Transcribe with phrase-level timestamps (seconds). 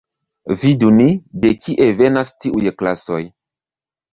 [0.61, 1.05] Vidu ni,
[1.43, 3.21] de kie venas tiuj klasoj.